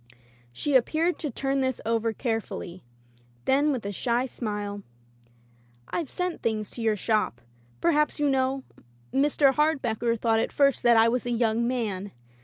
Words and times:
She 0.51 0.73
appeared 0.75 1.19
to 1.19 1.29
turn 1.29 1.59
this 1.59 1.79
over 1.85 2.11
carefully; 2.11 2.83
then 3.45 3.71
with 3.71 3.85
a 3.85 3.91
shy 3.91 4.25
smile: 4.25 4.81
"I've 5.89 6.09
sent 6.09 6.41
things 6.41 6.71
to 6.71 6.81
your 6.81 6.95
shop— 6.95 7.39
^perhaps 7.83 8.17
you 8.17 8.27
know? 8.27 8.63
Mr. 9.13 9.53
Hardbecker 9.53 10.19
thought 10.19 10.39
at 10.39 10.51
first 10.51 10.81
that 10.81 10.97
I 10.97 11.07
was 11.07 11.27
a 11.27 11.31
young 11.31 11.67
man. 11.67 12.13